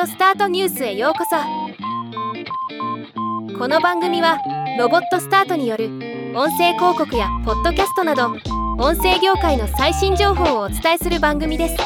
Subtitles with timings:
[0.00, 1.36] オスタートニュースへようこそ。
[3.58, 4.38] この番組は
[4.78, 5.86] ロボットスタートによる
[6.34, 8.28] 音声広告やポッドキャストなど
[8.78, 11.76] 音声業界の最新情報をお伝えする番組です。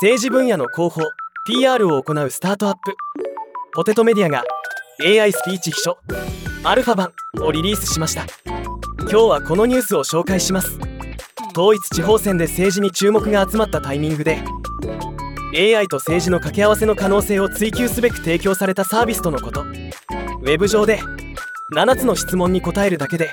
[0.00, 1.02] 政治分野の広報
[1.46, 2.94] PR を行うスタートアップ。
[3.74, 4.44] ポテトメディアが
[5.00, 5.96] AI スピーチ秘書
[6.64, 8.26] アルファ版をリリースしました。
[9.02, 10.76] 今日はこのニュースを紹介します。
[11.56, 14.42] 統一地方選で政治に注目が集まったタイミングで
[15.54, 19.62] AI と政治の掛け合わせの可能性を追求すべく提供されたサービスとのこと。
[19.62, 20.98] ウェブ上で
[21.76, 23.30] 7つの質問に答えるだけで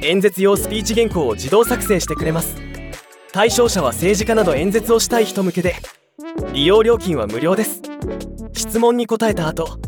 [0.00, 2.56] 演説用スピーチ原稿を自動作成してくれます。
[3.30, 5.74] 対象者は政治家など演説をしたい人向けで
[6.54, 7.82] 利用料金は無料です。
[8.54, 9.78] 質問に答えた後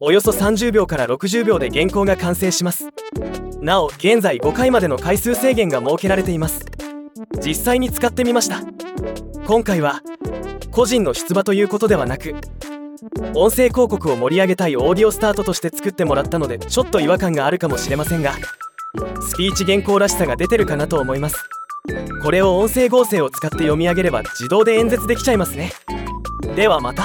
[0.00, 2.88] およそ30秒から60秒で原稿が完成します。
[3.60, 6.66] なお現在5回までの回数制限が設けられています。
[7.44, 8.62] 実際に使ってみました。
[9.46, 10.02] 今回は
[10.72, 12.34] 個人の出馬ということではなく
[13.34, 18.32] 音声広告を盛り上げたいオーディオスタートとして作ってもらったのでちょっと違和感があるかもしれませんが
[19.20, 21.36] スピーチ原稿らしさが出てるかなと思います。
[22.22, 25.72] これを音声合成を使って読み上げれば自動で演説できちゃいますね。
[26.56, 27.04] ではまた。